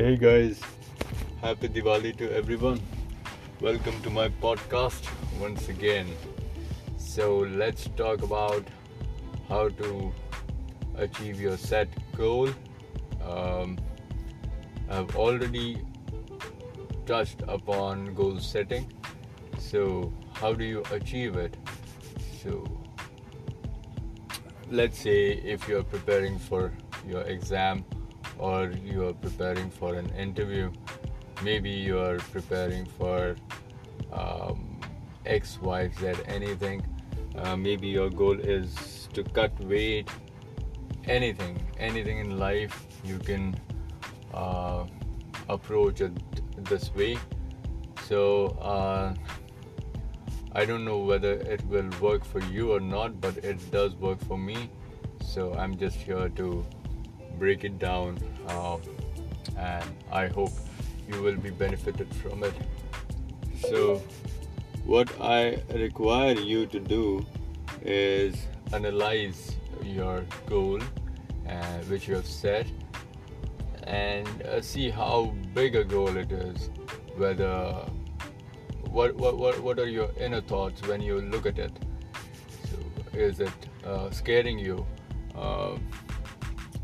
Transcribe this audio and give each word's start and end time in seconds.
Hey 0.00 0.16
guys, 0.16 0.58
happy 1.42 1.68
Diwali 1.68 2.16
to 2.16 2.34
everyone. 2.34 2.80
Welcome 3.60 4.00
to 4.04 4.08
my 4.08 4.30
podcast 4.44 5.06
once 5.38 5.68
again. 5.68 6.06
So, 6.96 7.40
let's 7.40 7.86
talk 7.98 8.22
about 8.22 8.64
how 9.46 9.68
to 9.68 10.10
achieve 10.96 11.38
your 11.38 11.58
set 11.58 11.90
goal. 12.16 12.48
Um, 13.22 13.76
I've 14.88 15.14
already 15.16 15.82
touched 17.04 17.42
upon 17.46 18.14
goal 18.14 18.38
setting. 18.38 18.90
So, 19.58 20.10
how 20.32 20.54
do 20.54 20.64
you 20.64 20.82
achieve 20.92 21.36
it? 21.36 21.58
So, 22.42 22.64
let's 24.70 24.98
say 24.98 25.32
if 25.56 25.68
you're 25.68 25.84
preparing 25.84 26.38
for 26.38 26.72
your 27.06 27.20
exam 27.24 27.84
or 28.40 28.72
you 28.84 29.06
are 29.06 29.12
preparing 29.12 29.70
for 29.70 29.94
an 29.94 30.08
interview. 30.16 30.72
Maybe 31.44 31.70
you 31.70 31.98
are 31.98 32.18
preparing 32.32 32.86
for 32.86 33.36
um, 34.12 34.80
x 35.26 35.58
y 35.60 35.88
z 36.00 36.14
anything. 36.26 36.82
Uh, 37.36 37.56
maybe 37.56 37.88
your 37.88 38.10
goal 38.10 38.40
is 38.40 39.08
to 39.12 39.22
cut 39.22 39.52
weight. 39.60 40.08
Anything 41.04 41.60
anything 41.78 42.18
in 42.18 42.38
life 42.38 42.86
you 43.04 43.18
can 43.18 43.54
uh, 44.32 44.84
approach 45.48 46.00
it 46.00 46.12
this 46.64 46.94
way. 46.94 47.18
So 48.08 48.48
uh, 48.60 49.14
I 50.52 50.64
don't 50.64 50.84
know 50.84 50.98
whether 50.98 51.32
it 51.54 51.64
will 51.66 51.88
work 52.00 52.24
for 52.24 52.40
you 52.40 52.72
or 52.72 52.80
not, 52.80 53.20
but 53.20 53.36
it 53.38 53.70
does 53.70 53.94
work 53.94 54.20
for 54.24 54.36
me. 54.36 54.70
So 55.22 55.54
I'm 55.54 55.76
just 55.76 55.96
here 55.96 56.28
to 56.28 56.64
break 57.40 57.64
it 57.64 57.78
down, 57.78 58.18
uh, 58.48 58.76
and 59.56 59.84
I 60.12 60.28
hope 60.28 60.52
you 61.08 61.22
will 61.22 61.36
be 61.36 61.50
benefited 61.50 62.14
from 62.16 62.44
it. 62.44 62.54
So, 63.68 64.02
what 64.84 65.10
I 65.20 65.62
require 65.74 66.34
you 66.34 66.66
to 66.66 66.78
do 66.78 67.26
is 67.82 68.46
analyze 68.72 69.56
your 69.82 70.24
goal, 70.46 70.80
uh, 71.48 71.78
which 71.88 72.06
you 72.08 72.14
have 72.16 72.26
set, 72.26 72.66
and 73.84 74.28
uh, 74.42 74.60
see 74.60 74.90
how 74.90 75.34
big 75.54 75.76
a 75.76 75.84
goal 75.84 76.16
it 76.16 76.30
is, 76.30 76.70
whether 77.16 77.52
what, 78.90 79.14
what, 79.16 79.38
what, 79.38 79.60
what 79.60 79.78
are 79.78 79.88
your 79.88 80.10
inner 80.20 80.42
thoughts 80.42 80.86
when 80.86 81.00
you 81.00 81.20
look 81.20 81.46
at 81.46 81.58
it? 81.58 81.72
So 82.70 83.18
is 83.18 83.40
it 83.40 83.68
uh, 83.84 84.10
scaring 84.10 84.58
you? 84.58 84.84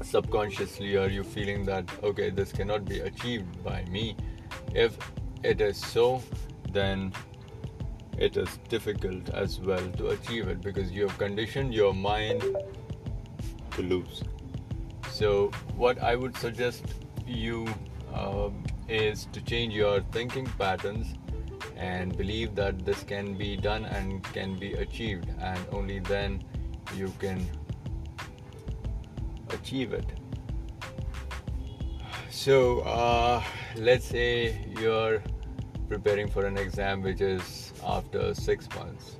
Subconsciously, 0.02 0.96
are 0.96 1.08
you 1.08 1.24
feeling 1.24 1.64
that, 1.64 1.90
okay, 2.02 2.30
this 2.30 2.52
cannot 2.52 2.84
be 2.84 3.00
achieved 3.00 3.64
by 3.64 3.84
me? 3.84 4.16
If 4.74 4.96
it 5.42 5.60
is 5.60 5.78
so, 5.78 6.22
then 6.72 7.12
it 8.18 8.36
is 8.36 8.58
difficult 8.68 9.28
as 9.30 9.60
well 9.60 9.90
to 9.92 10.08
achieve 10.08 10.48
it 10.48 10.60
because 10.60 10.90
you 10.92 11.06
have 11.06 11.18
conditioned 11.18 11.74
your 11.74 11.94
mind 11.94 12.42
to 13.72 13.82
lose. 13.82 14.22
So, 15.10 15.50
what 15.76 16.02
I 16.02 16.14
would 16.14 16.36
suggest 16.36 16.84
you 17.26 17.66
um, 18.14 18.64
is 18.88 19.26
to 19.32 19.40
change 19.40 19.74
your 19.74 20.00
thinking 20.12 20.46
patterns 20.58 21.14
and 21.76 22.16
believe 22.16 22.54
that 22.54 22.84
this 22.84 23.02
can 23.02 23.34
be 23.34 23.56
done 23.56 23.84
and 23.84 24.22
can 24.32 24.58
be 24.58 24.72
achieved 24.74 25.28
and 25.40 25.58
only 25.72 25.98
then 26.00 26.42
you 26.94 27.12
can 27.18 27.46
achieve 29.50 29.92
it. 29.92 30.06
So 32.30 32.80
uh, 32.80 33.42
let's 33.76 34.04
say 34.04 34.64
you're 34.78 35.22
preparing 35.88 36.28
for 36.28 36.46
an 36.46 36.56
exam 36.56 37.02
which 37.02 37.20
is 37.20 37.72
after 37.84 38.34
six 38.34 38.68
months. 38.76 39.16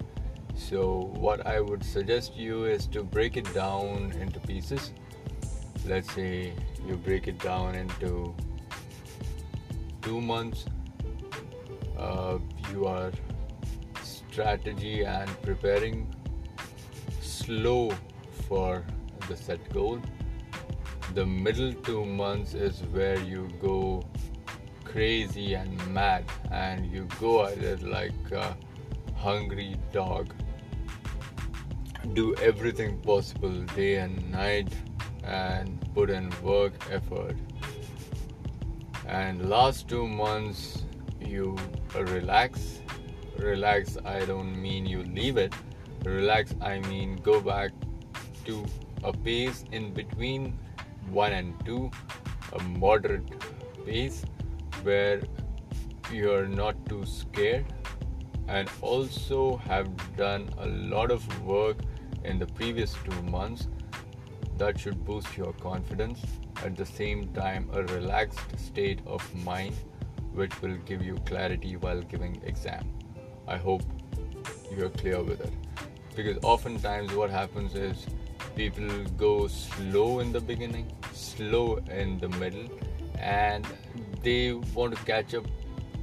So 0.55 1.13
what 1.15 1.47
i 1.47 1.61
would 1.61 1.85
suggest 1.85 2.37
you 2.37 2.65
is 2.65 2.87
to 2.89 3.03
break 3.03 3.37
it 3.37 3.53
down 3.55 4.13
into 4.21 4.41
pieces. 4.41 4.93
Let's 5.87 6.13
say 6.13 6.53
you 6.87 6.97
break 6.97 7.29
it 7.29 7.39
down 7.39 7.75
into 7.75 8.35
two 10.03 10.21
months. 10.21 10.67
Uh, 11.99 12.39
you 12.71 12.87
are 12.87 13.13
strategy 14.03 15.05
and 15.05 15.31
preparing 15.43 16.15
slow 17.21 17.91
for 18.49 18.85
the 19.29 19.37
set 19.37 19.73
goal 19.73 20.01
the 21.15 21.25
middle 21.25 21.73
two 21.73 22.05
months 22.05 22.55
is 22.55 22.83
where 22.93 23.19
you 23.21 23.49
go 23.61 24.03
crazy 24.85 25.55
and 25.55 25.87
mad 25.93 26.25
and 26.51 26.87
you 26.87 27.09
go 27.21 27.45
at 27.45 27.59
it 27.59 27.83
like 27.83 28.33
a 28.33 28.57
hungry 29.15 29.77
dog 29.93 30.35
do 32.15 32.35
everything 32.37 32.99
possible 33.01 33.63
day 33.75 33.97
and 33.97 34.31
night 34.31 34.73
and 35.25 35.89
put 35.95 36.11
in 36.11 36.31
work 36.43 36.75
effort 36.91 37.37
and 39.07 39.49
last 39.49 39.89
two 39.89 40.07
months 40.07 40.85
you 41.27 41.57
relax. 41.95 42.81
Relax, 43.39 43.97
I 44.05 44.25
don't 44.25 44.61
mean 44.61 44.87
you 44.87 45.03
leave 45.03 45.37
it. 45.37 45.53
Relax, 46.05 46.55
I 46.61 46.79
mean 46.81 47.17
go 47.17 47.41
back 47.41 47.73
to 48.45 48.65
a 49.07 49.13
pace 49.13 49.65
in 49.73 49.93
between 49.95 50.59
1 51.11 51.33
and 51.33 51.65
2, 51.65 51.91
a 52.53 52.63
moderate 52.85 53.33
pace 53.87 54.25
where 54.83 55.23
you're 56.13 56.47
not 56.47 56.75
too 56.89 57.05
scared 57.07 57.65
and 58.49 58.71
also 58.81 59.57
have 59.57 59.89
done 60.17 60.49
a 60.59 60.67
lot 60.67 61.11
of 61.11 61.27
work 61.45 61.79
in 62.25 62.39
the 62.39 62.47
previous 62.47 62.95
two 63.05 63.23
months 63.23 63.69
that 64.59 64.79
should 64.79 65.05
boost 65.05 65.37
your 65.37 65.53
confidence 65.55 66.23
at 66.65 66.77
the 66.77 66.87
same 66.87 67.27
time 67.33 67.69
a 67.75 67.83
relaxed 67.85 68.59
state 68.59 69.01
of 69.07 69.23
mind 69.45 69.75
which 70.33 70.61
will 70.63 70.77
give 70.91 71.03
you 71.03 71.17
clarity 71.27 71.77
while 71.77 72.01
giving 72.03 72.41
exam. 72.45 72.89
I 73.49 73.57
hope 73.57 73.83
you're 74.77 74.91
clear 74.91 75.23
with 75.23 75.41
it. 75.41 75.53
Because 76.15 76.39
oftentimes 76.43 77.13
what 77.15 77.31
happens 77.31 77.75
is 77.75 78.07
people 78.57 78.89
go 79.19 79.47
slow 79.47 80.21
in 80.21 80.33
the 80.33 80.41
beginning, 80.41 80.91
slow 81.13 81.77
in 81.91 82.19
the 82.19 82.29
middle, 82.29 82.69
and 83.19 83.67
they 84.23 84.53
want 84.75 84.97
to 84.97 85.05
catch 85.05 85.35
up 85.35 85.45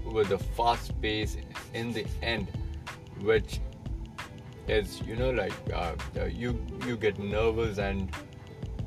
with 0.05 0.31
a 0.31 0.37
fast 0.37 0.99
pace 1.01 1.37
in 1.73 1.91
the 1.91 2.05
end, 2.21 2.47
which 3.21 3.59
is 4.67 5.01
you 5.01 5.15
know 5.15 5.31
like 5.31 5.53
uh, 5.73 5.93
uh 6.17 6.25
you 6.25 6.57
you 6.87 6.95
get 6.95 7.19
nervous 7.19 7.79
and 7.79 8.15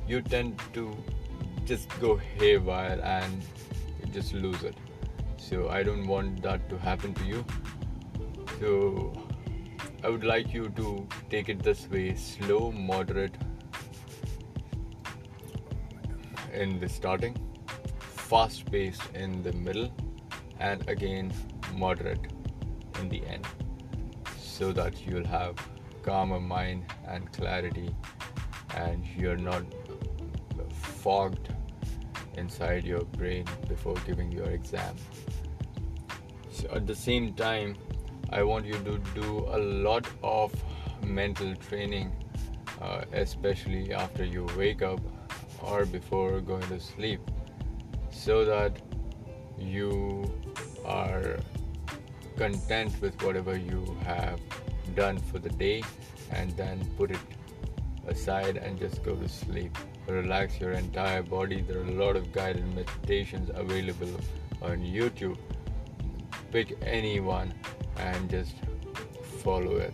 you 0.07 0.21
tend 0.21 0.59
to 0.73 0.97
just 1.65 1.87
go 1.99 2.15
haywire 2.15 2.99
and 3.03 3.45
just 4.11 4.33
lose 4.33 4.63
it 4.63 4.75
so 5.49 5.69
I 5.69 5.83
don't 5.83 6.07
want 6.07 6.41
that 6.41 6.69
to 6.69 6.77
happen 6.77 7.13
to 7.13 7.25
you. 7.25 7.45
So 8.59 9.13
I 10.03 10.09
would 10.09 10.23
like 10.23 10.53
you 10.53 10.69
to 10.69 11.07
take 11.29 11.49
it 11.49 11.63
this 11.63 11.89
way 11.89 12.15
slow, 12.15 12.71
moderate 12.71 13.35
in 16.57 16.79
the 16.79 16.89
starting, 16.89 17.35
fast 17.99 18.69
paced 18.71 19.03
in 19.13 19.43
the 19.43 19.53
middle, 19.53 19.91
and 20.59 20.87
again 20.89 21.31
moderate 21.73 22.31
in 22.99 23.09
the 23.09 23.23
end 23.27 23.45
so 24.37 24.71
that 24.71 25.05
you'll 25.05 25.27
have 25.27 25.55
calmer 26.01 26.39
mind 26.39 26.83
and 27.07 27.31
clarity 27.31 27.93
and 28.75 29.05
you're 29.15 29.37
not 29.37 29.63
fogged 30.71 31.49
inside 32.37 32.83
your 32.85 33.03
brain 33.19 33.45
before 33.67 33.95
giving 34.05 34.31
your 34.31 34.49
exam. 34.49 34.95
So 36.51 36.67
at 36.73 36.87
the 36.87 36.95
same 36.95 37.33
time, 37.33 37.75
I 38.29 38.43
want 38.43 38.65
you 38.65 38.79
to 38.89 38.97
do 39.13 39.45
a 39.49 39.59
lot 39.59 40.07
of 40.23 40.53
mental 41.03 41.55
training, 41.55 42.11
uh, 42.81 43.01
especially 43.13 43.93
after 43.93 44.25
you 44.25 44.47
wake 44.57 44.81
up 44.81 44.99
or 45.61 45.85
before 45.85 46.39
going 46.41 46.67
to 46.67 46.79
sleep, 46.79 47.21
so 48.11 48.45
that 48.45 48.79
you 49.57 50.31
are 50.85 51.37
content 52.37 52.93
with 53.01 53.21
whatever 53.23 53.57
you 53.57 53.97
have 54.05 54.39
done 54.95 55.17
for 55.17 55.39
the 55.39 55.49
day 55.49 55.83
and 56.31 56.51
then 56.51 56.79
put 56.97 57.11
it 57.11 57.19
aside 58.07 58.57
and 58.57 58.79
just 58.79 59.03
go 59.03 59.15
to 59.15 59.27
sleep 59.27 59.75
relax 60.07 60.59
your 60.59 60.71
entire 60.71 61.21
body. 61.21 61.61
There 61.61 61.79
are 61.79 61.83
a 61.85 61.91
lot 61.91 62.15
of 62.15 62.31
guided 62.31 62.65
meditations 62.75 63.51
available 63.53 64.09
on 64.61 64.79
YouTube. 64.79 65.37
Pick 66.51 66.77
any 66.81 67.19
one 67.19 67.53
and 67.97 68.29
just 68.29 68.55
follow 69.43 69.77
it. 69.77 69.93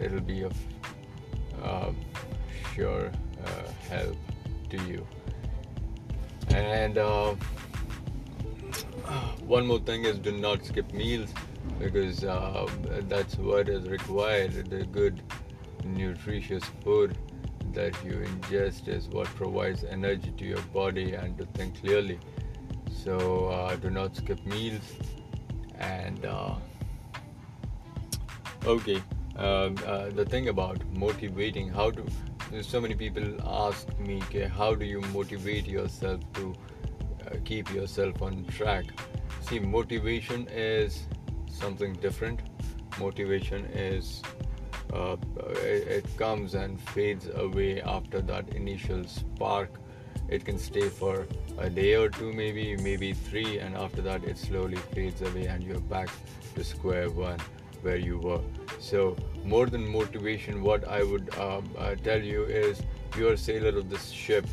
It'll 0.00 0.20
be 0.20 0.42
of 0.42 0.52
uh, 1.62 1.92
sure 2.74 3.10
uh, 3.44 3.48
help 3.88 4.16
to 4.72 4.82
you. 4.90 5.06
And 6.48 6.98
uh, 6.98 7.34
one 9.46 9.66
more 9.66 9.78
thing 9.78 10.04
is 10.04 10.18
do 10.18 10.32
not 10.32 10.64
skip 10.64 10.92
meals 10.92 11.32
because 11.78 12.24
uh, 12.24 12.66
that's 13.08 13.36
what 13.36 13.68
is 13.68 13.88
required 13.88 14.52
the 14.70 14.84
good 14.86 15.22
nutritious 15.84 16.64
food 16.84 17.16
that 17.72 17.94
you 18.04 18.12
ingest 18.12 18.88
is 18.88 19.08
what 19.08 19.26
provides 19.40 19.84
energy 19.84 20.32
to 20.36 20.44
your 20.44 20.62
body 20.74 21.14
and 21.14 21.38
to 21.38 21.46
think 21.54 21.80
clearly 21.80 22.18
so 23.04 23.48
uh, 23.48 23.74
do 23.76 23.90
not 23.90 24.14
skip 24.14 24.44
meals 24.46 24.92
and 25.78 26.26
uh, 26.26 26.54
okay 28.64 29.02
um, 29.36 29.76
uh, 29.86 30.08
the 30.10 30.24
thing 30.24 30.48
about 30.48 30.78
motivating 30.92 31.68
how 31.68 31.90
to 31.90 32.04
so 32.60 32.80
many 32.80 32.94
people 32.94 33.24
ask 33.46 33.98
me 33.98 34.20
okay, 34.24 34.46
how 34.46 34.74
do 34.74 34.84
you 34.84 35.00
motivate 35.12 35.66
yourself 35.66 36.20
to 36.34 36.54
uh, 37.26 37.36
keep 37.44 37.72
yourself 37.72 38.20
on 38.20 38.44
track? 38.44 38.84
See 39.40 39.58
motivation 39.58 40.46
is 40.48 41.04
something 41.48 41.94
different. 41.94 42.40
Motivation 43.00 43.64
is 43.66 44.22
uh, 44.92 45.16
it, 45.62 46.04
it 46.04 46.16
comes 46.18 46.54
and 46.54 46.78
fades 46.78 47.28
away 47.34 47.80
after 47.80 48.20
that 48.20 48.50
initial 48.50 49.04
spark. 49.04 49.80
It 50.28 50.44
can 50.44 50.58
stay 50.58 50.88
for 50.88 51.26
a 51.58 51.70
day 51.70 51.94
or 51.94 52.10
two 52.10 52.32
maybe 52.32 52.76
maybe 52.76 53.14
three 53.14 53.58
and 53.60 53.76
after 53.76 54.02
that 54.02 54.24
it 54.24 54.36
slowly 54.36 54.76
fades 54.94 55.22
away 55.22 55.46
and 55.46 55.62
you're 55.62 55.80
back 55.80 56.10
to 56.54 56.64
square 56.64 57.08
one 57.10 57.38
where 57.80 57.96
you 57.96 58.18
were. 58.18 58.40
So 58.78 59.16
more 59.44 59.66
than 59.66 59.86
motivation 59.88 60.62
what 60.62 60.86
i 60.88 61.02
would 61.02 61.28
uh, 61.36 61.60
uh, 61.78 61.94
tell 61.96 62.20
you 62.20 62.44
is 62.44 62.82
you're 63.16 63.32
a 63.34 63.38
sailor 63.38 63.78
of 63.78 63.90
this 63.90 64.10
ship 64.10 64.46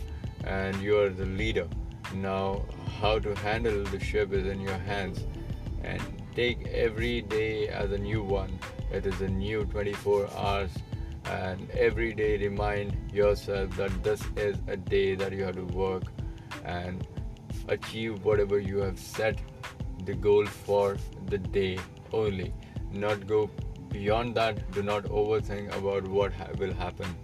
and 0.44 0.82
you're 0.82 1.10
the 1.10 1.26
leader. 1.26 1.68
Now 2.16 2.62
how 3.00 3.20
to 3.20 3.36
handle 3.36 3.84
the 3.84 4.00
ship 4.00 4.34
is 4.34 4.46
in 4.46 4.60
your 4.62 4.78
hands. 4.78 5.26
And 5.84 6.02
take 6.36 6.68
every 6.68 7.22
day 7.22 7.68
as 7.68 7.92
a 7.92 7.98
new 7.98 8.24
one. 8.24 8.60
It 8.92 9.06
is 9.06 9.22
a 9.22 9.28
new 9.28 9.66
24 9.66 10.30
hours. 10.36 10.72
And 11.26 11.70
every 11.72 12.14
day 12.14 12.38
remind 12.38 13.12
yourself 13.14 13.76
that 13.78 14.04
this 14.04 14.22
is 14.36 14.58
a 14.68 14.78
day 14.78 15.16
that 15.16 15.32
you 15.32 15.44
have 15.44 15.56
to 15.56 15.66
work 15.66 16.04
and 16.66 17.06
achieve 17.68 18.24
whatever 18.26 18.60
you 18.60 18.78
have 18.80 18.98
set 18.98 19.40
the 20.06 20.14
goal 20.14 20.46
for 20.46 20.98
the 21.28 21.38
day 21.38 21.78
only. 22.12 22.54
Not 22.92 23.28
go 23.28 23.50
beyond 23.90 24.36
that 24.36 24.72
do 24.72 24.84
not 24.84 25.04
overthink 25.06 25.76
about 25.78 26.08
what 26.08 26.34
ha- 26.34 26.48
will 26.58 26.74
happen 26.74 27.16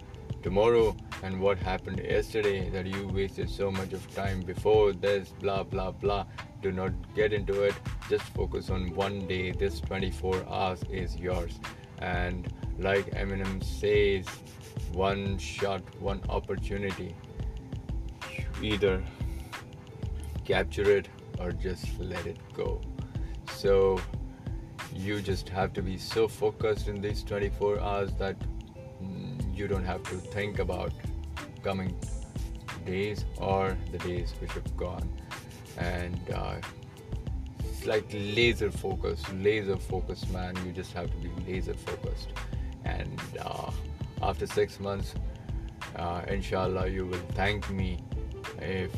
tomorrow 0.42 0.96
and 1.22 1.40
what 1.40 1.58
happened 1.58 1.98
yesterday 1.98 2.68
that 2.70 2.86
you 2.86 3.08
wasted 3.08 3.50
so 3.50 3.70
much 3.70 3.92
of 3.92 4.14
time 4.14 4.40
before 4.42 4.92
this 4.92 5.30
blah 5.40 5.62
blah 5.62 5.90
blah. 5.90 6.24
Do 6.62 6.72
not 6.72 6.92
get 7.14 7.32
into 7.32 7.62
it. 7.62 7.74
Just 8.08 8.24
focus 8.34 8.70
on 8.70 8.94
one 8.94 9.26
day. 9.26 9.52
This 9.52 9.80
24 9.80 10.44
hours 10.48 10.82
is 10.90 11.16
yours. 11.16 11.58
And 11.98 12.52
like 12.78 13.06
eminem 13.10 13.62
says 13.62 14.26
one 14.92 15.38
shot 15.38 15.82
one 16.00 16.20
opportunity. 16.28 17.14
Either 18.62 19.02
capture 20.44 20.90
it 20.90 21.08
or 21.40 21.52
just 21.52 21.98
let 21.98 22.26
it 22.26 22.38
go. 22.52 22.80
So 23.52 24.00
you 24.96 25.20
just 25.20 25.48
have 25.48 25.72
to 25.74 25.82
be 25.82 25.98
so 25.98 26.26
focused 26.26 26.88
in 26.88 27.00
these 27.00 27.22
24 27.22 27.80
hours 27.80 28.12
that 28.14 28.36
mm, 29.02 29.56
you 29.56 29.68
don't 29.68 29.84
have 29.84 30.02
to 30.04 30.16
think 30.16 30.58
about 30.58 30.92
coming 31.62 31.94
days 32.84 33.24
or 33.38 33.76
the 33.92 33.98
days 33.98 34.32
which 34.40 34.52
have 34.52 34.76
gone. 34.76 35.08
And 35.76 36.18
uh, 36.34 36.56
it's 37.60 37.84
like 37.84 38.06
laser 38.12 38.70
focus 38.70 39.22
laser 39.34 39.76
focus 39.76 40.28
man. 40.30 40.56
You 40.64 40.72
just 40.72 40.92
have 40.94 41.10
to 41.10 41.16
be 41.16 41.30
laser 41.46 41.74
focused. 41.74 42.28
And 42.84 43.20
uh, 43.40 43.70
after 44.22 44.46
six 44.46 44.80
months 44.80 45.14
uh, 45.96 46.22
inshallah 46.28 46.88
you 46.88 47.06
will 47.06 47.26
thank 47.34 47.68
me 47.70 47.98
if 48.60 48.92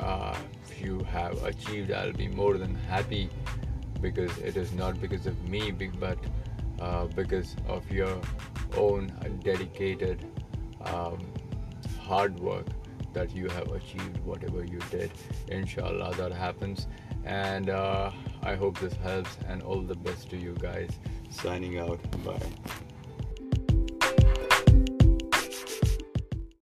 uh, 0.00 0.34
you 0.80 0.98
have 1.04 1.42
achieved. 1.44 1.92
I'll 1.92 2.12
be 2.12 2.28
more 2.28 2.58
than 2.58 2.74
happy 2.74 3.30
because 4.00 4.36
it 4.38 4.56
is 4.56 4.72
not 4.72 5.00
because 5.00 5.26
of 5.26 5.48
me 5.48 5.70
but 5.98 6.18
uh, 6.80 7.06
because 7.06 7.56
of 7.68 7.90
your 7.90 8.20
own 8.76 9.12
dedicated 9.42 10.24
um, 10.82 11.18
hard 12.00 12.38
work 12.40 12.66
that 13.12 13.34
you 13.34 13.48
have 13.48 13.70
achieved 13.72 14.18
whatever 14.24 14.64
you 14.64 14.80
did. 14.90 15.10
Inshallah 15.48 16.14
that 16.16 16.32
happens. 16.32 16.86
And 17.24 17.70
uh, 17.70 18.10
i 18.42 18.54
hope 18.54 18.78
this 18.78 18.92
helps 18.96 19.38
and 19.48 19.62
all 19.62 19.80
the 19.80 19.94
best 19.94 20.28
to 20.30 20.36
you 20.36 20.54
guys. 20.60 20.90
Signing 21.30 21.78
out. 21.78 22.00
Bye 22.24 22.38